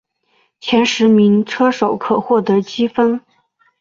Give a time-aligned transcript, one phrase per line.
[0.59, 3.21] 前十名车手可获得积分。